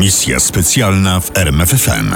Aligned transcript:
Misja 0.00 0.40
specjalna 0.40 1.20
w 1.20 1.36
RMFFM. 1.36 2.14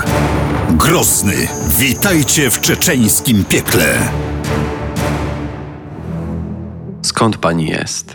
Grozny, 0.70 1.34
witajcie 1.78 2.50
w 2.50 2.60
czeczeńskim 2.60 3.44
piekle. 3.44 3.98
Skąd 7.02 7.36
pani 7.36 7.66
jest? 7.66 8.14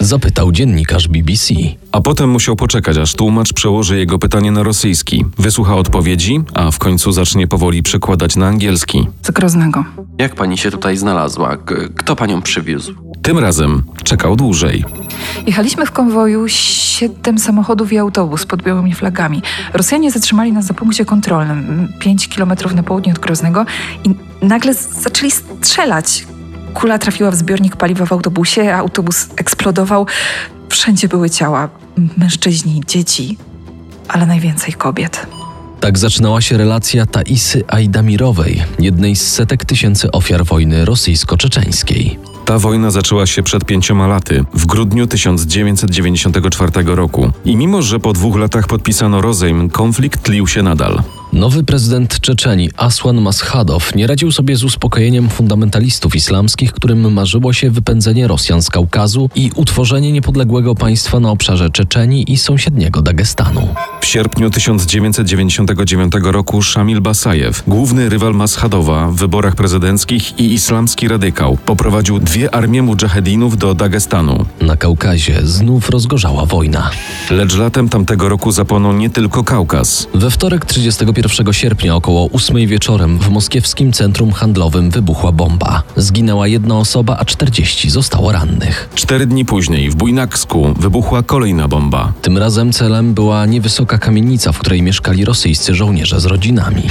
Zapytał 0.00 0.52
dziennikarz 0.52 1.08
BBC. 1.08 1.54
A 1.92 2.00
potem 2.00 2.30
musiał 2.30 2.56
poczekać, 2.56 2.96
aż 2.96 3.14
tłumacz 3.14 3.52
przełoży 3.52 3.98
jego 3.98 4.18
pytanie 4.18 4.52
na 4.52 4.62
rosyjski. 4.62 5.24
Wysłucha 5.38 5.74
odpowiedzi, 5.76 6.40
a 6.54 6.70
w 6.70 6.78
końcu 6.78 7.12
zacznie 7.12 7.46
powoli 7.46 7.82
przekładać 7.82 8.36
na 8.36 8.46
angielski. 8.46 9.06
Z 9.22 9.30
Groznego. 9.30 9.84
Jak 10.18 10.34
pani 10.34 10.58
się 10.58 10.70
tutaj 10.70 10.96
znalazła? 10.96 11.56
K- 11.56 11.74
Kto 11.96 12.16
panią 12.16 12.42
przywiózł? 12.42 12.94
Tym 13.22 13.38
razem 13.38 13.82
czekał 14.02 14.36
dłużej. 14.36 14.84
Jechaliśmy 15.46 15.86
w 15.86 15.90
konwoju 15.90 16.44
siedem 16.48 17.38
samochodów 17.38 17.92
i 17.92 17.98
autobus 17.98 18.46
pod 18.46 18.62
białymi 18.62 18.94
flagami. 18.94 19.42
Rosjanie 19.72 20.10
zatrzymali 20.10 20.52
nas 20.52 20.64
za 20.66 20.74
punkcie 20.74 21.04
kontrolnym, 21.04 21.88
5 21.98 22.28
kilometrów 22.28 22.74
na 22.74 22.82
południe 22.82 23.12
od 23.12 23.18
Groznego 23.18 23.66
i 24.04 24.10
nagle 24.46 24.74
zaczęli 24.74 25.30
strzelać. 25.30 26.26
Kula 26.74 26.98
trafiła 26.98 27.30
w 27.30 27.34
zbiornik 27.34 27.76
paliwa 27.76 28.06
w 28.06 28.12
autobusie, 28.12 28.74
a 28.74 28.78
autobus 28.78 29.28
eksplodował. 29.36 30.06
Wszędzie 30.68 31.08
były 31.08 31.30
ciała. 31.30 31.68
Mężczyźni, 32.16 32.82
dzieci, 32.86 33.38
ale 34.08 34.26
najwięcej 34.26 34.72
kobiet. 34.72 35.26
Tak 35.80 35.98
zaczynała 35.98 36.40
się 36.40 36.58
relacja 36.58 37.06
Taisy 37.06 37.64
Ajdamirowej, 37.68 38.62
jednej 38.78 39.16
z 39.16 39.32
setek 39.32 39.64
tysięcy 39.64 40.10
ofiar 40.10 40.44
wojny 40.44 40.84
rosyjsko-czeczeńskiej. 40.84 42.18
Ta 42.50 42.58
wojna 42.58 42.90
zaczęła 42.90 43.26
się 43.26 43.42
przed 43.42 43.64
pięcioma 43.64 44.06
laty, 44.06 44.44
w 44.54 44.66
grudniu 44.66 45.06
1994 45.06 46.72
roku. 46.84 47.32
I 47.44 47.56
mimo, 47.56 47.82
że 47.82 48.00
po 48.00 48.12
dwóch 48.12 48.36
latach 48.36 48.66
podpisano 48.66 49.20
rozejm, 49.20 49.70
konflikt 49.70 50.22
tlił 50.22 50.46
się 50.46 50.62
nadal. 50.62 51.02
Nowy 51.32 51.64
prezydent 51.64 52.20
Czeczeni 52.20 52.70
Aswan 52.76 53.20
Maschadow 53.20 53.94
nie 53.94 54.06
radził 54.06 54.32
sobie 54.32 54.56
z 54.56 54.64
uspokojeniem 54.64 55.28
fundamentalistów 55.28 56.16
islamskich, 56.16 56.72
którym 56.72 57.12
marzyło 57.12 57.52
się 57.52 57.70
wypędzenie 57.70 58.28
Rosjan 58.28 58.62
z 58.62 58.70
Kaukazu 58.70 59.30
i 59.34 59.50
utworzenie 59.54 60.12
niepodległego 60.12 60.74
państwa 60.74 61.20
na 61.20 61.30
obszarze 61.30 61.70
Czeczenii 61.70 62.32
i 62.32 62.38
sąsiedniego 62.38 63.02
Dagestanu. 63.02 63.68
W 64.00 64.06
sierpniu 64.06 64.50
1999 64.50 66.12
roku 66.22 66.62
Szamil 66.62 67.00
Basajew, 67.00 67.62
główny 67.66 68.08
rywal 68.08 68.34
Maschadowa 68.34 69.08
w 69.08 69.14
wyborach 69.14 69.54
prezydenckich 69.54 70.38
i 70.38 70.52
islamski 70.52 71.08
radykał, 71.08 71.58
poprowadził 71.66 72.18
dwie 72.18 72.54
armie 72.54 72.82
mujahedinów 72.82 73.58
do 73.58 73.74
Dagestanu. 73.74 74.46
Na 74.60 74.76
Kaukazie 74.76 75.40
znów 75.44 75.90
rozgorzała 75.90 76.46
wojna. 76.46 76.90
Lecz 77.30 77.56
latem 77.56 77.88
tamtego 77.88 78.28
roku 78.28 78.52
zapłonął 78.52 78.92
nie 78.92 79.10
tylko 79.10 79.44
Kaukaz. 79.44 80.08
We 80.14 80.30
wtorek 80.30 80.64
31 80.64 81.19
sierpnia 81.52 81.96
około 81.96 82.30
8 82.32 82.66
wieczorem 82.66 83.18
w 83.18 83.28
moskiewskim 83.28 83.92
centrum 83.92 84.32
handlowym 84.32 84.90
wybuchła 84.90 85.32
bomba. 85.32 85.82
Zginęła 85.96 86.46
jedna 86.46 86.78
osoba, 86.78 87.16
a 87.20 87.24
40 87.24 87.90
zostało 87.90 88.32
rannych. 88.32 88.88
Cztery 88.94 89.26
dni 89.26 89.44
później 89.44 89.90
w 89.90 89.94
Bujnaksku 89.94 90.74
wybuchła 90.78 91.22
kolejna 91.22 91.68
bomba. 91.68 92.12
Tym 92.22 92.38
razem 92.38 92.72
celem 92.72 93.14
była 93.14 93.46
niewysoka 93.46 93.98
kamienica, 93.98 94.52
w 94.52 94.58
której 94.58 94.82
mieszkali 94.82 95.24
rosyjscy 95.24 95.74
żołnierze 95.74 96.20
z 96.20 96.24
rodzinami. 96.24 96.82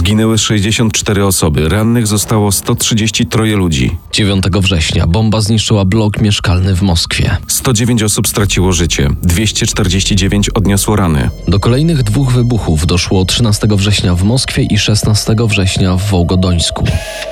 Zginęły 0.00 0.38
64 0.38 1.24
osoby, 1.24 1.68
rannych 1.68 2.06
zostało 2.06 2.52
133 2.52 3.38
ludzi. 3.38 3.96
9 4.12 4.44
września 4.60 5.06
bomba 5.06 5.40
zniszczyła 5.40 5.84
blok 5.84 6.20
mieszkalny 6.20 6.74
w 6.76 6.82
Moskwie. 6.82 7.36
109 7.46 8.02
osób 8.02 8.28
straciło 8.28 8.72
życie, 8.72 9.08
249 9.22 10.48
odniosło 10.48 10.96
rany. 10.96 11.30
Do 11.48 11.60
kolejnych 11.60 12.02
dwóch 12.02 12.32
wybuchów 12.32 12.86
doszło 12.86 13.24
13 13.24 13.66
września 13.70 14.14
w 14.14 14.22
Moskwie 14.22 14.62
i 14.62 14.78
16 14.78 15.34
września 15.46 15.96
w 15.96 16.10
Wołgodońsku. 16.10 16.84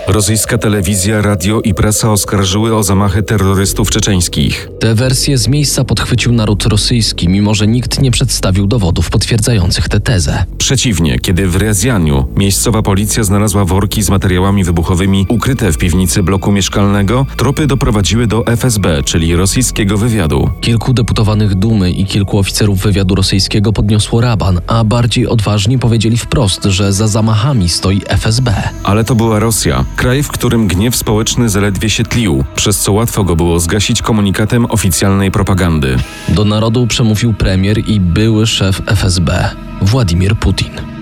Rosyjska 0.06 0.58
telewizja, 0.58 1.22
radio 1.22 1.60
i 1.60 1.74
prasa 1.74 2.12
oskarżyły 2.12 2.76
o 2.76 2.82
zamachy 2.82 3.22
terrorystów 3.22 3.90
czeczeńskich. 3.90 4.68
Te 4.80 4.94
wersje 4.94 5.38
z 5.38 5.48
miejsca 5.48 5.84
podchwycił 5.84 6.32
naród 6.32 6.66
rosyjski, 6.66 7.28
mimo 7.28 7.54
że 7.54 7.66
nikt 7.66 8.02
nie 8.02 8.10
przedstawił 8.10 8.66
dowodów 8.66 9.10
potwierdzających 9.10 9.88
tę 9.88 10.00
tezę. 10.00 10.44
Przeciwnie, 10.58 11.18
kiedy 11.18 11.48
w 11.48 11.56
Rezjaniu 11.56 12.28
miejscowa 12.58 12.82
policja 12.82 13.24
znalazła 13.24 13.64
worki 13.64 14.02
z 14.02 14.10
materiałami 14.10 14.64
wybuchowymi 14.64 15.26
ukryte 15.28 15.72
w 15.72 15.78
piwnicy 15.78 16.22
bloku 16.22 16.52
mieszkalnego, 16.52 17.26
tropy 17.36 17.66
doprowadziły 17.66 18.26
do 18.26 18.46
FSB, 18.46 19.02
czyli 19.02 19.36
rosyjskiego 19.36 19.98
wywiadu. 19.98 20.50
Kilku 20.60 20.92
deputowanych 20.92 21.54
Dumy 21.54 21.90
i 21.90 22.06
kilku 22.06 22.38
oficerów 22.38 22.78
wywiadu 22.78 23.14
rosyjskiego 23.14 23.72
podniosło 23.72 24.20
raban, 24.20 24.60
a 24.66 24.84
bardziej 24.84 25.26
odważni 25.26 25.78
powiedzieli 25.78 26.16
wprost, 26.16 26.64
że 26.64 26.92
za 26.92 27.08
zamachami 27.08 27.68
stoi 27.68 28.00
FSB. 28.08 28.52
Ale 28.84 29.04
to 29.04 29.14
była 29.14 29.38
Rosja, 29.38 29.84
kraj, 29.96 30.22
w 30.22 30.28
którym 30.28 30.66
gniew 30.66 30.96
społeczny 30.96 31.48
zaledwie 31.48 31.90
się 31.90 32.04
tlił, 32.04 32.44
przez 32.54 32.80
co 32.80 32.92
łatwo 32.92 33.24
go 33.24 33.36
było 33.36 33.60
zgasić 33.60 34.02
komunikatem 34.02 34.66
oficjalnej 34.66 35.30
propagandy. 35.30 35.96
Do 36.28 36.44
narodu 36.44 36.86
przemówił 36.86 37.34
premier 37.34 37.88
i 37.88 38.00
były 38.00 38.46
szef 38.46 38.82
FSB, 38.86 39.50
Władimir 39.82 40.36
Putin. 40.36 40.97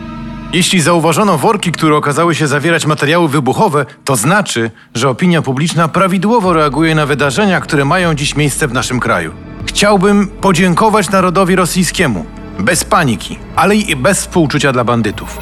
Jeśli 0.53 0.81
zauważono 0.81 1.39
worki, 1.39 1.73
które 1.73 1.97
okazały 1.97 2.35
się 2.35 2.47
zawierać 2.47 2.87
materiały 2.87 3.29
wybuchowe, 3.29 3.87
to 4.05 4.17
znaczy, 4.17 4.71
że 4.95 5.09
opinia 5.09 5.43
publiczna 5.43 5.89
prawidłowo 5.89 6.53
reaguje 6.53 6.95
na 6.95 7.07
wydarzenia, 7.07 7.61
które 7.61 7.85
mają 7.85 8.15
dziś 8.15 8.37
miejsce 8.37 8.69
w 8.69 8.73
naszym 8.73 9.01
kraju. 9.01 9.33
Chciałbym 9.67 10.29
podziękować 10.29 11.11
narodowi 11.11 11.57
rosyjskiemu. 11.57 12.25
Bez 12.59 12.85
paniki, 12.85 13.39
ale 13.57 13.77
i 13.77 13.97
bez 13.97 14.21
współczucia 14.21 14.73
dla 14.73 14.85
bandytów. 14.85 15.39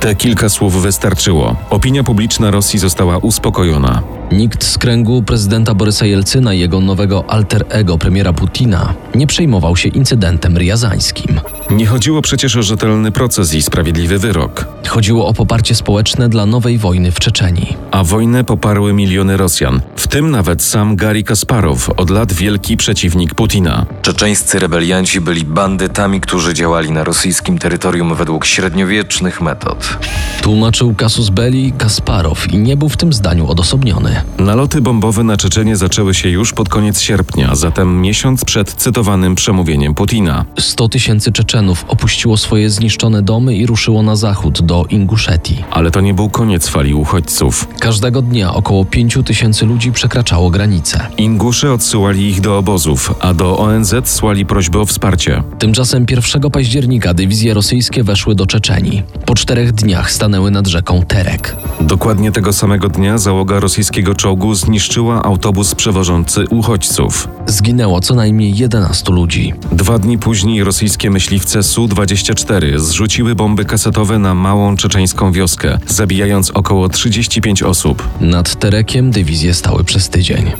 Te 0.00 0.14
kilka 0.14 0.48
słów 0.48 0.82
wystarczyło. 0.82 1.56
Opinia 1.70 2.04
publiczna 2.04 2.50
Rosji 2.50 2.78
została 2.78 3.18
uspokojona. 3.18 4.02
Nikt 4.32 4.64
z 4.64 4.78
kręgu 4.78 5.22
prezydenta 5.22 5.74
Borysa 5.74 6.06
Jelcyna 6.06 6.54
i 6.54 6.58
jego 6.58 6.80
nowego 6.80 7.30
alter 7.30 7.64
ego 7.68 7.98
premiera 7.98 8.32
Putina 8.32 8.94
nie 9.14 9.26
przejmował 9.26 9.76
się 9.76 9.88
incydentem 9.88 10.58
riazańskim. 10.58 11.40
Nie 11.70 11.86
chodziło 11.86 12.22
przecież 12.22 12.56
o 12.56 12.62
rzetelny 12.62 13.12
proces 13.12 13.54
i 13.54 13.62
sprawiedliwy 13.62 14.18
wyrok. 14.18 14.66
Chodziło 14.88 15.26
o 15.26 15.34
poparcie 15.34 15.74
społeczne 15.74 16.28
dla 16.28 16.46
nowej 16.46 16.78
wojny 16.78 17.10
w 17.10 17.20
Czeczenii. 17.20 17.76
A 17.90 18.04
wojnę 18.04 18.44
poparły 18.44 18.92
miliony 18.92 19.36
Rosjan, 19.36 19.80
w 19.96 20.08
tym 20.08 20.30
nawet 20.30 20.62
sam 20.62 20.96
Gary 20.96 21.22
Kasparow, 21.22 21.90
od 21.96 22.10
lat 22.10 22.32
wielki 22.32 22.76
przeciwnik 22.76 23.34
Putina. 23.34 23.86
Czeczeńscy 24.02 24.58
rebelianci 24.58 25.20
byli 25.20 25.44
bandytami, 25.44 26.20
którzy 26.20 26.54
działali 26.54 26.90
na 26.90 27.04
rosyjskim 27.04 27.58
terytorium 27.58 28.14
według 28.14 28.46
średniowiecznych 28.46 29.40
metod. 29.40 29.98
Tłumaczył 30.42 30.94
Kasus 30.94 31.30
Belli 31.30 31.72
Kasparow 31.72 32.52
i 32.52 32.58
nie 32.58 32.76
był 32.76 32.88
w 32.88 32.96
tym 32.96 33.12
zdaniu 33.12 33.48
odosobniony. 33.48 34.15
Naloty 34.38 34.80
bombowe 34.80 35.24
na 35.24 35.36
Czeczenię 35.36 35.76
zaczęły 35.76 36.14
się 36.14 36.28
już 36.28 36.52
pod 36.52 36.68
koniec 36.68 37.00
sierpnia, 37.00 37.54
zatem 37.54 38.00
miesiąc 38.00 38.44
przed 38.44 38.72
cytowanym 38.72 39.34
przemówieniem 39.34 39.94
Putina. 39.94 40.44
100 40.58 40.88
tysięcy 40.88 41.32
Czeczenów 41.32 41.84
opuściło 41.88 42.36
swoje 42.36 42.70
zniszczone 42.70 43.22
domy 43.22 43.56
i 43.56 43.66
ruszyło 43.66 44.02
na 44.02 44.16
zachód 44.16 44.62
do 44.62 44.84
Inguszetii. 44.90 45.64
Ale 45.70 45.90
to 45.90 46.00
nie 46.00 46.14
był 46.14 46.30
koniec 46.30 46.68
fali 46.68 46.94
uchodźców. 46.94 47.68
Każdego 47.80 48.22
dnia 48.22 48.54
około 48.54 48.84
5 48.84 49.18
tysięcy 49.24 49.66
ludzi 49.66 49.92
przekraczało 49.92 50.50
granice. 50.50 51.06
Ingusze 51.16 51.72
odsyłali 51.72 52.28
ich 52.28 52.40
do 52.40 52.58
obozów, 52.58 53.14
a 53.20 53.34
do 53.34 53.58
ONZ 53.58 53.94
słali 54.04 54.46
prośby 54.46 54.80
o 54.80 54.86
wsparcie. 54.86 55.42
Tymczasem 55.58 56.06
1 56.10 56.50
października 56.50 57.14
dywizje 57.14 57.54
rosyjskie 57.54 58.04
weszły 58.04 58.34
do 58.34 58.46
Czeczenii. 58.46 59.02
Po 59.26 59.34
czterech 59.34 59.72
dniach 59.72 60.10
stanęły 60.12 60.50
nad 60.50 60.66
rzeką 60.66 61.02
Terek. 61.02 61.56
Dokładnie 61.80 62.32
tego 62.32 62.52
samego 62.52 62.88
dnia 62.88 63.18
załoga 63.18 63.60
rosyjskiego 63.60 64.05
czołgu 64.14 64.54
zniszczyła 64.54 65.22
autobus 65.22 65.74
przewożący 65.74 66.44
uchodźców. 66.50 67.28
Zginęło 67.46 68.00
co 68.00 68.14
najmniej 68.14 68.56
11 68.56 69.12
ludzi. 69.12 69.52
Dwa 69.72 69.98
dni 69.98 70.18
później 70.18 70.64
rosyjskie 70.64 71.10
myśliwce 71.10 71.62
Su-24 71.62 72.78
zrzuciły 72.78 73.34
bomby 73.34 73.64
kasetowe 73.64 74.18
na 74.18 74.34
małą 74.34 74.76
czeczeńską 74.76 75.32
wioskę, 75.32 75.78
zabijając 75.86 76.50
około 76.50 76.88
35 76.88 77.62
osób. 77.62 78.08
Nad 78.20 78.58
Terekiem 78.58 79.10
dywizje 79.10 79.54
stały 79.54 79.84
przez 79.84 80.08
tydzień. 80.08 80.52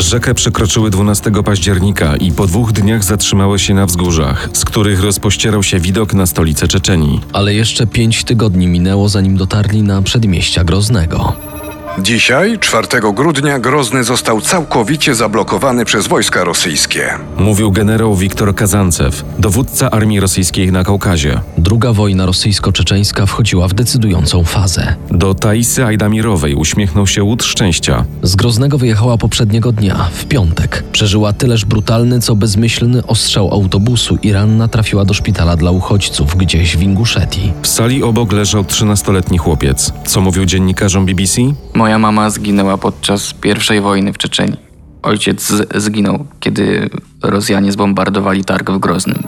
Rzekę 0.00 0.34
przekroczyły 0.34 0.90
12 0.90 1.30
października 1.44 2.16
i 2.16 2.32
po 2.32 2.46
dwóch 2.46 2.72
dniach 2.72 3.04
zatrzymały 3.04 3.58
się 3.58 3.74
na 3.74 3.86
wzgórzach, 3.86 4.48
z 4.52 4.64
których 4.64 5.02
rozpościerał 5.02 5.62
się 5.62 5.80
widok 5.80 6.14
na 6.14 6.26
stolicę 6.26 6.68
Czeczenii. 6.68 7.20
Ale 7.32 7.54
jeszcze 7.54 7.86
pięć 7.86 8.24
tygodni 8.24 8.66
minęło, 8.66 9.08
zanim 9.08 9.36
dotarli 9.36 9.82
na 9.82 10.02
przedmieścia 10.02 10.64
Groznego. 10.64 11.32
Dzisiaj, 12.02 12.58
4 12.58 12.88
grudnia, 13.14 13.58
Grozny 13.58 14.04
został 14.04 14.40
całkowicie 14.40 15.14
zablokowany 15.14 15.84
przez 15.84 16.06
wojska 16.06 16.44
rosyjskie. 16.44 17.10
Mówił 17.38 17.72
generał 17.72 18.16
Wiktor 18.16 18.54
Kazancew, 18.54 19.24
dowódca 19.38 19.90
armii 19.90 20.20
rosyjskiej 20.20 20.72
na 20.72 20.84
Kaukazie. 20.84 21.40
Druga 21.58 21.92
wojna 21.92 22.26
rosyjsko-czeczeńska 22.26 23.26
wchodziła 23.26 23.68
w 23.68 23.74
decydującą 23.74 24.44
fazę. 24.44 24.94
Do 25.10 25.34
Taisy 25.34 25.84
Ajdamirowej 25.84 26.54
uśmiechnął 26.54 27.06
się 27.06 27.22
łód 27.24 27.44
szczęścia. 27.44 28.04
Z 28.22 28.36
Groznego 28.36 28.78
wyjechała 28.78 29.18
poprzedniego 29.18 29.72
dnia, 29.72 30.08
w 30.12 30.24
piątek. 30.24 30.84
Przeżyła 30.92 31.32
tyleż 31.32 31.64
brutalny, 31.64 32.20
co 32.20 32.36
bezmyślny 32.36 33.06
ostrzał 33.06 33.52
autobusu 33.52 34.18
i 34.22 34.32
ranna 34.32 34.68
trafiła 34.68 35.04
do 35.04 35.14
szpitala 35.14 35.56
dla 35.56 35.70
uchodźców 35.70 36.36
gdzieś 36.36 36.76
w 36.76 36.82
Inguszetii. 36.82 37.52
W 37.62 37.66
sali 37.66 38.02
obok 38.02 38.32
leżał 38.32 38.62
13-letni 38.62 39.38
chłopiec. 39.38 39.92
Co 40.06 40.20
mówił 40.20 40.44
dziennikarzom 40.44 41.06
BBC? 41.06 41.42
Moja 41.74 41.87
mama 41.96 42.30
zginęła 42.30 42.78
podczas 42.78 43.34
pierwszej 43.34 43.80
wojny 43.80 44.12
w 44.12 44.18
Czeczeniu. 44.18 44.56
Ojciec 45.02 45.52
zginął, 45.74 46.26
kiedy 46.40 46.90
Rosjanie 47.22 47.72
zbombardowali 47.72 48.44
targ 48.44 48.70
w 48.70 48.78
Groznym. 48.78 49.22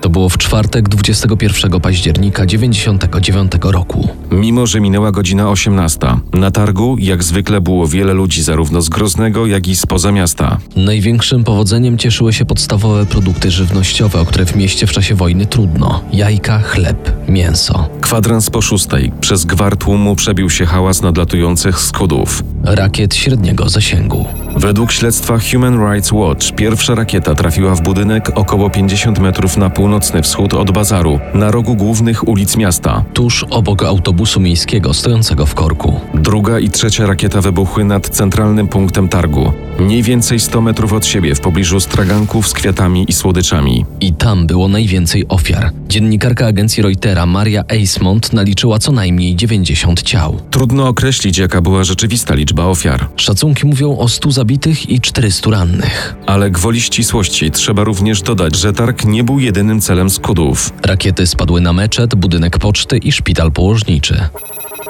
To 0.00 0.10
było 0.10 0.28
w 0.28 0.38
czwartek 0.38 0.88
21 0.88 1.80
października 1.80 2.46
99 2.46 3.52
roku. 3.62 4.08
Mimo, 4.30 4.66
że 4.66 4.80
minęła 4.80 5.12
godzina 5.12 5.50
18, 5.50 5.98
na 6.32 6.50
targu 6.50 6.96
jak 6.98 7.22
zwykle 7.22 7.60
było 7.60 7.86
wiele 7.88 8.14
ludzi 8.14 8.42
zarówno 8.42 8.82
z 8.82 8.88
Groznego, 8.88 9.46
jak 9.46 9.68
i 9.68 9.76
spoza 9.76 10.12
miasta. 10.12 10.58
Największym 10.76 11.44
powodzeniem 11.44 11.98
cieszyły 11.98 12.32
się 12.32 12.44
podstawowe 12.44 13.06
produkty 13.06 13.50
żywnościowe, 13.50 14.20
o 14.20 14.24
które 14.24 14.46
w 14.46 14.56
mieście 14.56 14.86
w 14.86 14.92
czasie 14.92 15.14
wojny 15.14 15.46
trudno: 15.46 16.02
jajka, 16.12 16.58
chleb, 16.58 17.12
mięso. 17.28 17.88
Kwadrans 18.00 18.50
po 18.50 18.62
szóstej 18.62 19.12
przez 19.20 19.44
gwar 19.44 19.76
tłumu 19.76 20.16
przebił 20.16 20.50
się 20.50 20.66
hałas 20.66 21.02
nadlatujących 21.02 21.80
skudów. 21.80 22.42
Rakiet 22.64 23.14
średniego 23.14 23.68
zasięgu. 23.68 24.24
Według 24.56 24.92
śledztwa 24.92 25.38
Human 25.52 25.92
Rights 25.92 26.12
Watch 26.12 26.52
pierwsza 26.52 26.94
rakieta 26.94 27.34
trafiła 27.34 27.74
w 27.74 27.82
budynek 27.82 28.30
około 28.34 28.70
50 28.70 29.18
metrów 29.18 29.56
na 29.56 29.70
północny 29.86 30.22
wschód 30.22 30.54
od 30.54 30.70
bazaru, 30.70 31.20
na 31.34 31.50
rogu 31.50 31.76
głównych 31.76 32.28
ulic 32.28 32.56
miasta. 32.56 33.04
Tuż 33.14 33.44
obok 33.50 33.82
autobusu 33.82 34.40
miejskiego 34.40 34.94
stojącego 34.94 35.46
w 35.46 35.54
korku. 35.54 36.00
Druga 36.14 36.58
i 36.58 36.70
trzecia 36.70 37.06
rakieta 37.06 37.40
wybuchły 37.40 37.84
nad 37.84 38.08
centralnym 38.08 38.68
punktem 38.68 39.08
targu, 39.08 39.52
mniej 39.78 40.02
więcej 40.02 40.40
100 40.40 40.60
metrów 40.60 40.92
od 40.92 41.06
siebie 41.06 41.34
w 41.34 41.40
pobliżu 41.40 41.80
straganków 41.80 42.48
z 42.48 42.52
kwiatami 42.52 43.04
i 43.08 43.12
słodyczami. 43.12 43.84
I 44.00 44.12
tam 44.12 44.46
było 44.46 44.68
najwięcej 44.68 45.28
ofiar. 45.28 45.70
Dziennikarka 45.88 46.46
agencji 46.46 46.82
Reutera 46.82 47.26
Maria 47.26 47.64
Eismont 47.68 48.32
naliczyła 48.32 48.78
co 48.78 48.92
najmniej 48.92 49.36
90 49.36 50.02
ciał. 50.02 50.40
Trudno 50.50 50.88
określić, 50.88 51.38
jaka 51.38 51.60
była 51.60 51.84
rzeczywista 51.84 52.34
liczba 52.34 52.64
ofiar, 52.64 53.08
Szacunki 53.16 53.66
mówią 53.66 53.98
o 53.98 54.08
100 54.08 54.30
zabitych 54.30 54.90
i 54.90 55.00
400 55.00 55.50
rannych. 55.50 56.16
ale 56.26 56.50
gwoli 56.50 56.80
ścisłości 56.80 57.50
trzeba 57.50 57.84
również 57.84 58.22
dodać, 58.22 58.56
że 58.56 58.72
targ 58.72 59.04
nie 59.04 59.24
był 59.24 59.38
jedynym 59.40 59.75
celem 59.80 60.10
skudów. 60.10 60.72
Rakiety 60.82 61.26
spadły 61.26 61.60
na 61.60 61.72
meczet, 61.72 62.14
budynek 62.14 62.58
poczty 62.58 62.98
i 62.98 63.12
szpital 63.12 63.52
położniczy. 63.52 64.28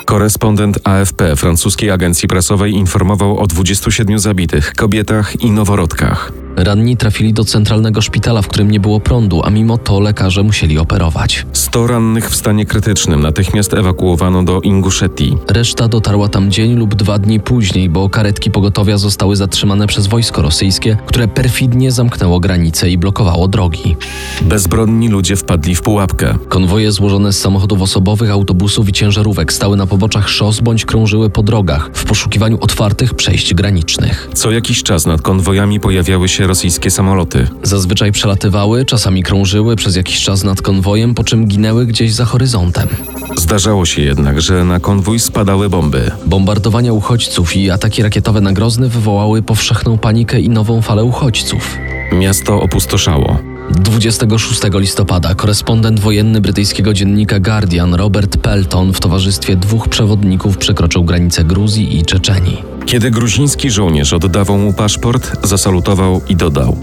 Korespondent 0.04 0.78
AFP 0.84 1.36
francuskiej 1.36 1.90
agencji 1.90 2.28
prasowej 2.28 2.72
informował 2.72 3.38
o 3.38 3.46
27 3.46 4.18
zabitych, 4.18 4.72
kobietach 4.74 5.40
i 5.40 5.50
noworodkach. 5.50 6.45
Ranni 6.56 6.97
trafili 6.97 7.32
do 7.32 7.44
centralnego 7.44 8.03
szpitala, 8.03 8.43
w 8.43 8.49
którym 8.49 8.70
nie 8.70 8.81
było 8.81 9.00
prądu, 9.00 9.43
a 9.44 9.50
mimo 9.50 9.79
to 9.79 10.00
lekarze 10.00 10.43
musieli 10.43 10.79
operować. 10.79 11.47
100 11.53 11.87
rannych 11.87 12.31
w 12.31 12.37
stanie 12.37 12.67
krytycznym 12.67 13.20
natychmiast 13.20 13.75
ewakuowano 13.75 14.43
do 14.43 14.61
Inguszetii. 14.61 15.37
Reszta 15.49 15.88
dotarła 15.88 16.29
tam 16.29 16.50
dzień 16.50 16.75
lub 16.75 16.94
dwa 16.94 17.19
dni 17.19 17.41
później, 17.41 17.88
bo 17.88 18.08
karetki 18.08 18.50
pogotowia 18.50 18.99
zostały 18.99 19.37
zatrzymane 19.37 19.87
przez 19.87 20.06
wojsko 20.06 20.43
rosyjskie, 20.43 20.97
które 21.06 21.29
perfidnie 21.29 21.93
zamknęło 21.93 22.41
granice 22.41 22.91
i 22.91 22.99
blokowało 22.99 23.49
drogi. 23.49 23.97
Bezbronni 24.43 25.08
ludzie 25.08 25.37
wpadli 25.37 25.75
w 25.75 25.82
pułapkę. 25.82 26.35
Konwoje 26.49 26.93
złożone 26.93 27.32
z 27.32 27.41
samochodów 27.41 27.82
osobowych, 27.82 28.31
autobusów 28.31 28.88
i 28.88 28.93
ciężarówek 28.93 29.53
stały 29.53 29.76
na 29.76 29.87
poboczach 29.87 30.29
szos 30.29 30.61
bądź 30.61 30.85
krążyły 30.85 31.31
po 31.31 31.43
drogach 31.43 31.91
w 31.93 32.05
poszukiwaniu 32.05 32.58
otwartych 32.61 33.14
przejść 33.14 33.55
granicznych. 33.55 34.29
Co 34.35 34.50
jakiś 34.50 34.82
czas 34.82 35.06
nad 35.06 35.23
konwojami 35.23 35.81
pojawiały 35.81 36.29
się 36.29 36.45
rosyjskie 36.46 36.90
samoloty. 36.90 37.48
Zazwyczaj 37.62 38.12
przelatywały, 38.12 38.84
czasami 38.84 39.22
krążyły 39.22 39.76
przez 39.76 39.96
jakiś 39.96 40.22
czas 40.22 40.44
nad 40.44 40.62
konwojem, 40.62 41.14
po 41.14 41.25
czym 41.25 41.46
ginęły 41.46 41.87
gdzieś 41.87 42.12
za 42.12 42.25
horyzontem. 42.25 42.88
Zdarzało 43.37 43.87
się 43.87 44.02
jednak, 44.02 44.40
że 44.40 44.64
na 44.64 44.81
konwój 44.81 45.19
spadały 45.19 45.69
bomby. 45.69 46.10
Bombardowania 46.26 46.93
uchodźców 46.93 47.56
i 47.56 47.70
ataki 47.70 48.02
rakietowe 48.02 48.40
na 48.40 48.52
Grozny 48.52 48.88
wywołały 48.88 49.43
powszechną 49.43 49.98
panikę 49.98 50.40
i 50.40 50.48
nową 50.48 50.82
falę 50.82 51.04
uchodźców. 51.04 51.78
Miasto 52.12 52.60
opustoszało. 52.60 53.56
26 53.70 54.60
listopada 54.74 55.34
korespondent 55.34 56.00
wojenny 56.00 56.40
brytyjskiego 56.40 56.94
dziennika 56.94 57.40
Guardian 57.40 57.94
Robert 57.94 58.36
Pelton 58.36 58.92
w 58.92 59.00
towarzystwie 59.00 59.56
dwóch 59.56 59.88
przewodników 59.88 60.58
przekroczył 60.58 61.04
granicę 61.04 61.44
Gruzji 61.44 61.98
i 61.98 62.04
Czeczenii. 62.04 62.62
Kiedy 62.86 63.10
gruziński 63.10 63.70
żołnierz 63.70 64.12
oddawał 64.12 64.58
mu 64.58 64.72
paszport, 64.72 65.46
zasalutował 65.46 66.20
i 66.28 66.36
dodał. 66.36 66.76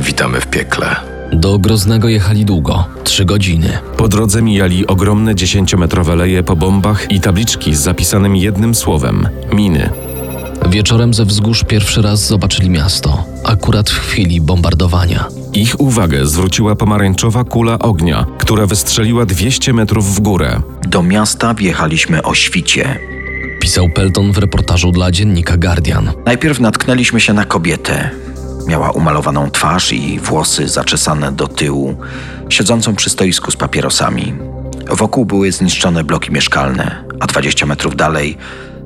Witamy 0.00 0.40
w 0.40 0.46
piekle. 0.46 0.96
Do 1.32 1.58
Groznego 1.58 2.08
jechali 2.08 2.44
długo 2.44 2.84
trzy 3.04 3.24
godziny. 3.24 3.78
Po 3.96 4.08
drodze 4.08 4.42
mijali 4.42 4.86
ogromne 4.86 5.34
dziesięciometrowe 5.34 6.16
leje 6.16 6.42
po 6.42 6.56
bombach 6.56 7.10
i 7.10 7.20
tabliczki 7.20 7.74
z 7.74 7.80
zapisanym 7.80 8.36
jednym 8.36 8.74
słowem 8.74 9.28
miny. 9.52 9.90
Wieczorem 10.70 11.14
ze 11.14 11.24
wzgórz 11.24 11.64
pierwszy 11.64 12.02
raz 12.02 12.26
zobaczyli 12.26 12.70
miasto, 12.70 13.24
akurat 13.46 13.90
w 13.90 13.98
chwili 13.98 14.40
bombardowania. 14.40 15.28
Ich 15.52 15.80
uwagę 15.80 16.26
zwróciła 16.26 16.76
pomarańczowa 16.76 17.44
kula 17.44 17.78
ognia, 17.78 18.26
która 18.38 18.66
wystrzeliła 18.66 19.26
200 19.26 19.72
metrów 19.72 20.14
w 20.14 20.20
górę. 20.20 20.60
Do 20.88 21.02
miasta 21.02 21.54
wjechaliśmy 21.54 22.22
o 22.22 22.34
świcie. 22.34 22.98
Pisał 23.60 23.88
Pelton 23.88 24.32
w 24.32 24.38
reportażu 24.38 24.92
dla 24.92 25.10
dziennika 25.10 25.56
Guardian. 25.56 26.12
Najpierw 26.24 26.60
natknęliśmy 26.60 27.20
się 27.20 27.32
na 27.32 27.44
kobietę. 27.44 28.10
Miała 28.66 28.90
umalowaną 28.90 29.50
twarz 29.50 29.92
i 29.92 30.20
włosy 30.20 30.68
zaczesane 30.68 31.32
do 31.32 31.48
tyłu, 31.48 31.96
siedzącą 32.48 32.94
przy 32.94 33.10
stoisku 33.10 33.50
z 33.50 33.56
papierosami. 33.56 34.34
Wokół 34.90 35.24
były 35.24 35.52
zniszczone 35.52 36.04
bloki 36.04 36.32
mieszkalne, 36.32 37.04
a 37.20 37.26
20 37.26 37.66
metrów 37.66 37.96
dalej 37.96 38.38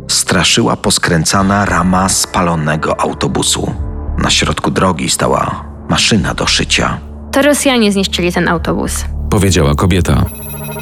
straszyła 0.08 0.76
poskręcana 0.76 1.64
rama 1.64 2.08
spalonego 2.08 3.00
autobusu. 3.00 3.89
Na 4.22 4.30
środku 4.30 4.70
drogi 4.70 5.10
stała 5.10 5.64
maszyna 5.88 6.34
do 6.34 6.46
szycia. 6.46 6.98
To 7.32 7.42
Rosjanie 7.42 7.92
zniszczyli 7.92 8.32
ten 8.32 8.48
autobus. 8.48 9.04
Powiedziała 9.30 9.74
kobieta. 9.74 10.24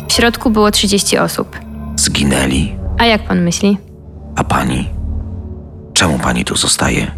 W 0.09 0.13
środku 0.13 0.51
było 0.51 0.71
30 0.71 1.19
osób. 1.19 1.59
Zginęli. 1.97 2.73
A 2.99 3.07
jak 3.07 3.29
pan 3.29 3.43
myśli? 3.43 3.79
A 4.37 4.45
pani? 4.45 4.89
Czemu 5.95 6.19
pani 6.19 6.45
tu 6.45 6.57
zostaje? 6.57 7.11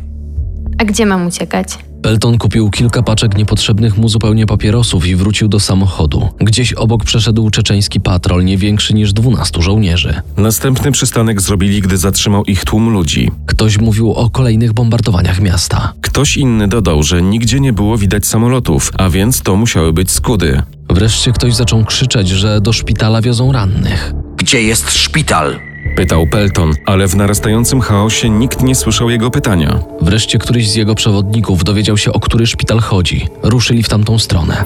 A 0.79 0.85
gdzie 0.85 1.07
mam 1.07 1.27
uciekać? 1.27 1.79
Pelton 2.03 2.39
kupił 2.39 2.71
kilka 2.71 3.03
paczek 3.03 3.37
niepotrzebnych 3.37 3.99
mu 3.99 4.09
zupełnie 4.09 4.47
papierosów 4.47 5.07
i 5.07 5.17
wrócił 5.17 5.49
do 5.49 5.61
samochodu. 5.61 6.29
Gdzieś 6.41 6.73
obok 6.73 7.05
przeszedł 7.05 7.51
czeczeński 7.51 8.01
patrol, 8.01 8.45
nie 8.45 8.59
większy 8.59 8.95
niż 8.95 9.13
12 9.13 9.63
żołnierzy. 9.63 10.21
Następny 10.37 10.93
przystanek 10.93 11.41
zrobili, 11.41 11.81
gdy 11.81 11.97
zatrzymał 11.97 12.45
ich 12.45 12.65
tłum 12.65 12.91
ludzi. 12.91 13.31
Ktoś 13.47 13.79
mówił 13.79 14.13
o 14.13 14.31
kolejnych 14.31 14.73
bombardowaniach 14.73 15.41
miasta. 15.41 15.93
Ktoś 16.11 16.37
inny 16.37 16.69
dodał, 16.69 17.03
że 17.03 17.23
nigdzie 17.23 17.61
nie 17.61 17.73
było 17.73 17.99
widać 17.99 18.27
samolotów, 18.27 18.93
a 18.99 19.11
więc 19.11 19.43
to 19.43 19.57
musiały 19.57 19.93
być 19.93 20.11
skudy. 20.11 20.63
Wreszcie 20.89 21.33
ktoś 21.33 21.55
zaczął 21.55 21.85
krzyczeć, 21.85 22.29
że 22.29 22.61
do 22.61 22.73
szpitala 22.73 23.23
wiozą 23.23 23.53
rannych. 23.53 24.13
Gdzie 24.37 24.63
jest 24.63 24.93
szpital? 24.93 25.61
Pytał 25.97 26.27
Pelton, 26.27 26.73
ale 26.87 27.09
w 27.09 27.17
narastającym 27.17 27.81
chaosie 27.81 28.31
nikt 28.31 28.63
nie 28.63 28.75
słyszał 28.75 29.11
jego 29.11 29.31
pytania. 29.31 29.81
Wreszcie 30.01 30.39
któryś 30.39 30.71
z 30.71 30.75
jego 30.75 30.95
przewodników 30.95 31.65
dowiedział 31.65 31.97
się, 31.97 32.13
o 32.13 32.21
który 32.21 32.47
szpital 32.47 32.81
chodzi. 32.81 33.27
Ruszyli 33.43 33.83
w 33.83 33.89
tamtą 33.89 34.19
stronę. 34.19 34.65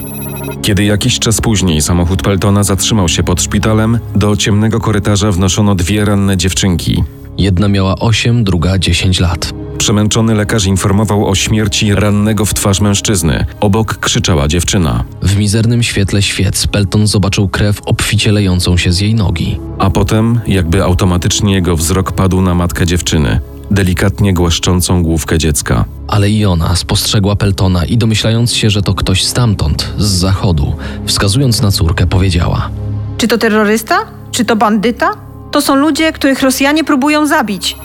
Kiedy 0.61 0.83
jakiś 0.83 1.19
czas 1.19 1.41
później 1.41 1.81
samochód 1.81 2.21
Peltona 2.21 2.63
zatrzymał 2.63 3.09
się 3.09 3.23
pod 3.23 3.41
szpitalem, 3.41 3.99
do 4.15 4.35
ciemnego 4.35 4.79
korytarza 4.79 5.31
wnoszono 5.31 5.75
dwie 5.75 6.05
ranne 6.05 6.37
dziewczynki. 6.37 7.03
Jedna 7.37 7.67
miała 7.67 7.95
8, 7.95 8.43
druga 8.43 8.79
10 8.79 9.19
lat. 9.19 9.64
Przemęczony 9.77 10.35
lekarz 10.35 10.65
informował 10.65 11.27
o 11.29 11.35
śmierci 11.35 11.95
rannego 11.95 12.45
w 12.45 12.53
twarz 12.53 12.81
mężczyzny. 12.81 13.45
Obok 13.59 13.97
krzyczała 13.97 14.47
dziewczyna. 14.47 15.03
W 15.21 15.37
mizernym 15.37 15.83
świetle 15.83 16.21
świec 16.21 16.67
Pelton 16.67 17.07
zobaczył 17.07 17.49
krew 17.49 17.81
obficie 17.85 18.31
lejącą 18.31 18.77
się 18.77 18.91
z 18.91 18.99
jej 18.99 19.15
nogi. 19.15 19.59
A 19.79 19.89
potem, 19.89 20.39
jakby 20.47 20.83
automatycznie 20.83 21.53
jego 21.53 21.75
wzrok 21.75 22.11
padł 22.11 22.41
na 22.41 22.55
matkę 22.55 22.85
dziewczyny, 22.85 23.39
delikatnie 23.71 24.33
głaszczącą 24.33 25.03
główkę 25.03 25.37
dziecka. 25.37 25.85
Ale 26.07 26.29
i 26.29 26.45
ona 26.45 26.75
spostrzegła 26.75 27.35
Peltona 27.35 27.85
i 27.85 27.97
domyślając 27.97 28.53
się, 28.53 28.69
że 28.69 28.81
to 28.81 28.93
ktoś 28.93 29.23
stamtąd, 29.23 29.93
z 29.97 30.05
zachodu, 30.05 30.75
wskazując 31.05 31.61
na 31.61 31.71
córkę, 31.71 32.07
powiedziała: 32.07 32.69
Czy 33.17 33.27
to 33.27 33.37
terrorysta? 33.37 33.97
Czy 34.31 34.45
to 34.45 34.55
bandyta? 34.55 35.11
To 35.51 35.61
są 35.61 35.75
ludzie, 35.75 36.11
których 36.11 36.41
Rosjanie 36.41 36.83
próbują 36.83 37.27
zabić. 37.27 37.77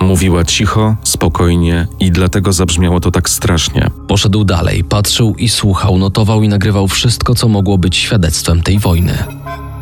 Mówiła 0.00 0.44
cicho, 0.44 0.96
spokojnie 1.04 1.86
i 2.00 2.10
dlatego 2.10 2.52
zabrzmiało 2.52 3.00
to 3.00 3.10
tak 3.10 3.30
strasznie. 3.30 3.90
Poszedł 4.08 4.44
dalej, 4.44 4.84
patrzył 4.84 5.34
i 5.38 5.48
słuchał, 5.48 5.98
notował 5.98 6.42
i 6.42 6.48
nagrywał 6.48 6.88
wszystko, 6.88 7.34
co 7.34 7.48
mogło 7.48 7.78
być 7.78 7.96
świadectwem 7.96 8.62
tej 8.62 8.78
wojny. 8.78 9.18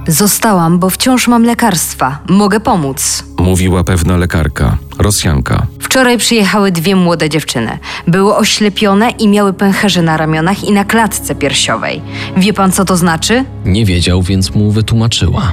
Zostałam, 0.08 0.78
bo 0.78 0.90
wciąż 0.90 1.28
mam 1.28 1.44
lekarstwa. 1.44 2.18
Mogę 2.28 2.60
pomóc. 2.60 3.24
Mówiła 3.38 3.84
pewna 3.84 4.16
lekarka, 4.16 4.78
Rosjanka. 4.98 5.66
Wczoraj 5.80 6.18
przyjechały 6.18 6.72
dwie 6.72 6.96
młode 6.96 7.28
dziewczyny. 7.30 7.78
Były 8.06 8.36
oślepione 8.36 9.10
i 9.10 9.28
miały 9.28 9.52
pęcherze 9.52 10.02
na 10.02 10.16
ramionach 10.16 10.64
i 10.64 10.72
na 10.72 10.84
klatce 10.84 11.34
piersiowej. 11.34 12.02
Wie 12.36 12.52
pan, 12.52 12.72
co 12.72 12.84
to 12.84 12.96
znaczy? 12.96 13.44
Nie 13.64 13.84
wiedział, 13.84 14.22
więc 14.22 14.54
mu 14.54 14.70
wytłumaczyła. 14.70 15.52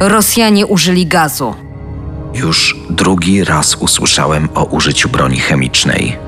Rosjanie 0.00 0.66
użyli 0.66 1.06
gazu. 1.06 1.54
Już 2.34 2.76
drugi 2.90 3.44
raz 3.44 3.74
usłyszałem 3.74 4.48
o 4.54 4.64
użyciu 4.64 5.08
broni 5.08 5.38
chemicznej. 5.40 6.18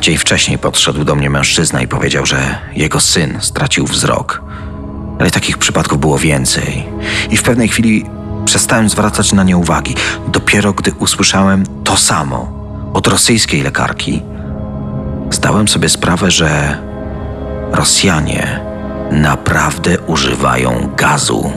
Dzień 0.00 0.18
wcześniej 0.18 0.58
podszedł 0.58 1.04
do 1.04 1.14
mnie 1.14 1.30
mężczyzna 1.30 1.82
i 1.82 1.88
powiedział, 1.88 2.26
że 2.26 2.58
jego 2.74 3.00
syn 3.00 3.38
stracił 3.40 3.86
wzrok. 3.86 4.42
Ale 5.20 5.30
takich 5.30 5.58
przypadków 5.58 6.00
było 6.00 6.18
więcej. 6.18 6.84
I 7.30 7.36
w 7.36 7.42
pewnej 7.42 7.68
chwili 7.68 8.04
przestałem 8.44 8.88
zwracać 8.88 9.32
na 9.32 9.42
nie 9.42 9.56
uwagi. 9.56 9.94
Dopiero 10.28 10.72
gdy 10.72 10.92
usłyszałem 10.92 11.64
to 11.84 11.96
samo 11.96 12.52
od 12.94 13.06
rosyjskiej 13.06 13.62
lekarki, 13.62 14.22
zdałem 15.30 15.68
sobie 15.68 15.88
sprawę, 15.88 16.30
że 16.30 16.78
Rosjanie 17.72 18.60
naprawdę 19.10 20.00
używają 20.00 20.88
gazu. 20.96 21.52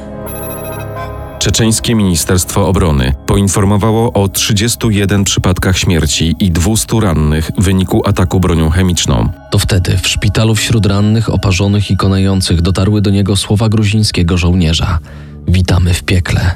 Czeczeńskie 1.40 1.96
Ministerstwo 1.96 2.68
Obrony 2.68 3.14
poinformowało 3.26 4.14
o 4.14 4.28
31 4.28 5.24
przypadkach 5.24 5.78
śmierci 5.78 6.36
i 6.40 6.52
200 6.52 7.00
rannych 7.00 7.52
w 7.58 7.64
wyniku 7.64 8.02
ataku 8.08 8.40
bronią 8.40 8.70
chemiczną. 8.70 9.30
To 9.52 9.60
wtedy 9.60 9.98
w 9.98 10.08
szpitalu 10.08 10.56
wśród 10.56 10.86
rannych, 10.86 11.34
oparzonych 11.34 11.92
i 11.92 11.98
konających 11.98 12.62
dotarły 12.62 13.02
do 13.02 13.10
niego 13.10 13.36
słowa 13.36 13.70
gruzińskiego 13.70 14.38
żołnierza: 14.38 15.00
Witamy 15.48 15.94
w 15.94 16.04
piekle. 16.04 16.56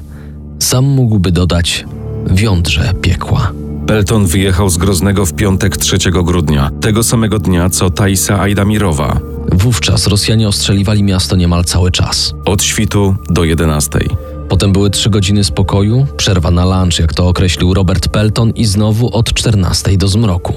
Sam 0.60 0.86
mógłby 0.86 1.32
dodać: 1.32 1.86
w 2.26 2.40
jądrze 2.40 2.94
piekła. 3.02 3.52
Pelton 3.88 4.26
wyjechał 4.26 4.70
z 4.70 4.78
Groznego 4.78 5.26
w 5.26 5.34
piątek 5.34 5.78
3 5.78 5.98
grudnia, 6.12 6.72
tego 6.82 7.04
samego 7.04 7.40
dnia 7.40 7.70
co 7.70 7.90
Taisa 7.90 8.40
Ajdamirowa, 8.42 9.20
Wówczas 9.52 10.08
Rosjanie 10.08 10.48
ostrzeliwali 10.48 11.04
miasto 11.04 11.36
niemal 11.36 11.64
cały 11.64 11.92
czas. 11.92 12.34
od 12.46 12.64
świtu 12.64 13.16
do 13.30 13.44
11. 13.44 14.00
Potem 14.54 14.72
były 14.72 14.90
trzy 14.90 15.10
godziny 15.10 15.44
spokoju, 15.44 16.08
przerwa 16.18 16.52
na 16.52 16.66
lunch, 16.66 17.00
jak 17.00 17.14
to 17.14 17.28
określił 17.28 17.74
Robert 17.74 18.08
Pelton, 18.08 18.50
i 18.50 18.66
znowu 18.66 19.16
od 19.16 19.34
14 19.34 19.98
do 19.98 20.08
zmroku. 20.08 20.54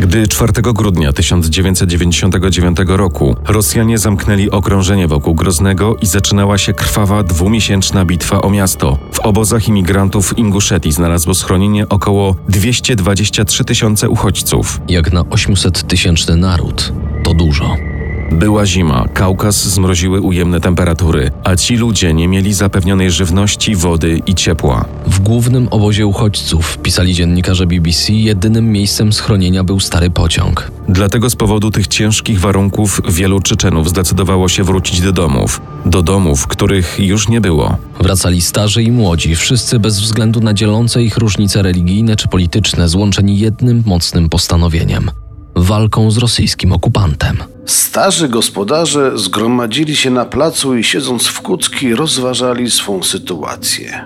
Gdy 0.00 0.28
4 0.28 0.52
grudnia 0.62 1.12
1999 1.12 2.78
roku 2.86 3.36
Rosjanie 3.48 3.98
zamknęli 3.98 4.50
okrążenie 4.50 5.08
wokół 5.08 5.34
Groznego 5.34 5.96
i 6.02 6.06
zaczynała 6.06 6.58
się 6.58 6.74
krwawa 6.74 7.22
dwumiesięczna 7.22 8.04
bitwa 8.04 8.42
o 8.42 8.50
miasto. 8.50 8.98
W 9.12 9.20
obozach 9.20 9.68
imigrantów 9.68 10.28
w 10.28 10.38
Inguszetii 10.38 10.92
znalazło 10.92 11.34
schronienie 11.34 11.88
około 11.88 12.36
223 12.48 13.64
tysiące 13.64 14.08
uchodźców. 14.08 14.80
Jak 14.88 15.12
na 15.12 15.22
800-tysięczny 15.22 16.36
naród, 16.36 16.92
to 17.24 17.34
dużo. 17.34 17.95
Była 18.32 18.66
zima, 18.66 19.08
Kaukaz 19.14 19.68
zmroziły 19.68 20.20
ujemne 20.20 20.60
temperatury, 20.60 21.30
a 21.44 21.56
ci 21.56 21.76
ludzie 21.76 22.14
nie 22.14 22.28
mieli 22.28 22.52
zapewnionej 22.52 23.10
żywności, 23.10 23.76
wody 23.76 24.20
i 24.26 24.34
ciepła. 24.34 24.84
W 25.06 25.20
głównym 25.20 25.68
obozie 25.70 26.06
uchodźców, 26.06 26.78
pisali 26.78 27.14
dziennikarze 27.14 27.66
BBC, 27.66 28.12
jedynym 28.12 28.72
miejscem 28.72 29.12
schronienia 29.12 29.64
był 29.64 29.80
stary 29.80 30.10
pociąg. 30.10 30.70
Dlatego 30.88 31.30
z 31.30 31.36
powodu 31.36 31.70
tych 31.70 31.86
ciężkich 31.86 32.40
warunków 32.40 33.00
wielu 33.08 33.40
Czeczenów 33.40 33.88
zdecydowało 33.88 34.48
się 34.48 34.64
wrócić 34.64 35.00
do 35.00 35.12
domów. 35.12 35.60
Do 35.86 36.02
domów, 36.02 36.46
których 36.46 36.96
już 36.98 37.28
nie 37.28 37.40
było. 37.40 37.76
Wracali 38.00 38.42
starzy 38.42 38.82
i 38.82 38.90
młodzi, 38.92 39.36
wszyscy 39.36 39.78
bez 39.78 40.00
względu 40.00 40.40
na 40.40 40.54
dzielące 40.54 41.02
ich 41.02 41.16
różnice 41.16 41.62
religijne 41.62 42.16
czy 42.16 42.28
polityczne, 42.28 42.88
złączeni 42.88 43.38
jednym 43.38 43.82
mocnym 43.86 44.28
postanowieniem 44.28 45.10
walką 45.56 46.10
z 46.10 46.18
rosyjskim 46.18 46.72
okupantem. 46.72 47.36
Starzy 47.66 48.28
gospodarze 48.28 49.18
zgromadzili 49.18 49.96
się 49.96 50.10
na 50.10 50.24
placu 50.24 50.76
i 50.76 50.84
siedząc 50.84 51.26
w 51.26 51.40
kucki 51.40 51.94
rozważali 51.94 52.70
swą 52.70 53.02
sytuację. 53.02 54.04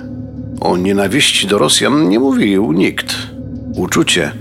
O 0.60 0.76
nienawiści 0.76 1.46
do 1.46 1.58
Rosjan 1.58 2.08
nie 2.08 2.18
mówił 2.18 2.72
nikt. 2.72 3.16
Uczucie, 3.74 4.32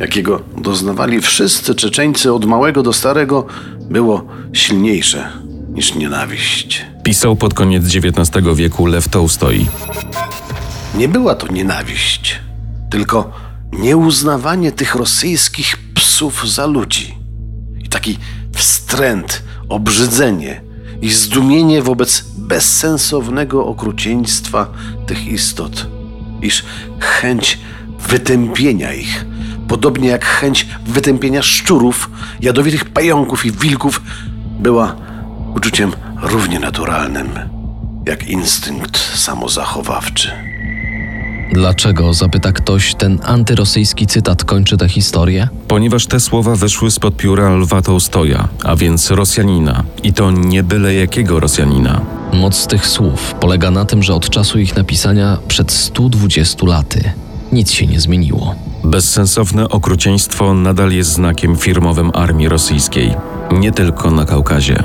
jakiego 0.00 0.42
doznawali 0.62 1.20
wszyscy 1.20 1.74
Czeczeńcy 1.74 2.32
od 2.32 2.44
małego 2.44 2.82
do 2.82 2.92
starego, 2.92 3.46
było 3.90 4.26
silniejsze 4.52 5.28
niż 5.72 5.94
nienawiść. 5.94 6.86
Pisał 7.02 7.36
pod 7.36 7.54
koniec 7.54 7.84
XIX 7.84 8.46
wieku 8.54 8.86
Lew 8.86 9.08
Tołstoj. 9.08 9.66
Nie 10.94 11.08
była 11.08 11.34
to 11.34 11.52
nienawiść, 11.52 12.40
tylko 12.90 13.32
nieuznawanie 13.72 14.72
tych 14.72 14.94
rosyjskich 14.94 15.89
psów 16.20 16.50
za 16.50 16.66
ludzi. 16.66 17.14
I 17.78 17.88
taki 17.88 18.18
wstręt, 18.52 19.42
obrzydzenie 19.68 20.60
i 21.02 21.10
zdumienie 21.10 21.82
wobec 21.82 22.24
bezsensownego 22.38 23.66
okrucieństwa 23.66 24.66
tych 25.06 25.26
istot, 25.26 25.86
iż 26.42 26.64
chęć 26.98 27.58
wytępienia 28.08 28.92
ich, 28.92 29.24
podobnie 29.68 30.08
jak 30.08 30.24
chęć 30.24 30.66
wytępienia 30.86 31.42
szczurów, 31.42 32.10
jadowitych 32.40 32.84
pająków 32.84 33.44
i 33.44 33.52
wilków, 33.52 34.02
była 34.58 34.96
uczuciem 35.56 35.92
równie 36.22 36.58
naturalnym 36.60 37.28
jak 38.06 38.28
instynkt 38.28 38.98
samozachowawczy. 38.98 40.30
Dlaczego, 41.52 42.14
zapyta 42.14 42.52
ktoś, 42.52 42.94
ten 42.94 43.18
antyrosyjski 43.24 44.06
cytat 44.06 44.44
kończy 44.44 44.76
tę 44.76 44.88
historię? 44.88 45.48
Ponieważ 45.68 46.06
te 46.06 46.20
słowa 46.20 46.56
wyszły 46.56 46.90
spod 46.90 47.16
pióra 47.16 47.56
Lwa 47.56 47.82
Tołstoja, 47.82 48.48
a 48.64 48.76
więc 48.76 49.10
Rosjanina. 49.10 49.84
I 50.02 50.12
to 50.12 50.30
nie 50.30 50.62
byle 50.62 50.94
jakiego 50.94 51.40
Rosjanina. 51.40 52.00
Moc 52.32 52.66
tych 52.66 52.86
słów 52.86 53.34
polega 53.40 53.70
na 53.70 53.84
tym, 53.84 54.02
że 54.02 54.14
od 54.14 54.30
czasu 54.30 54.58
ich 54.58 54.76
napisania 54.76 55.38
przed 55.48 55.72
120 55.72 56.66
laty 56.66 57.12
nic 57.52 57.72
się 57.72 57.86
nie 57.86 58.00
zmieniło. 58.00 58.54
Bezsensowne 58.84 59.68
okrucieństwo 59.68 60.54
nadal 60.54 60.92
jest 60.92 61.12
znakiem 61.12 61.56
firmowym 61.56 62.10
armii 62.14 62.48
rosyjskiej. 62.48 63.14
Nie 63.52 63.72
tylko 63.72 64.10
na 64.10 64.24
Kaukazie. 64.24 64.84